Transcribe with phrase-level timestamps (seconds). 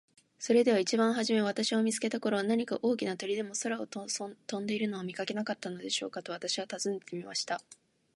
[0.39, 7.61] 「それでは一番はじめ私を見つけた頃、何か大きな鳥でも空を飛んでいるのを見かけなかったでしょうか。」と私は尋ねてみました。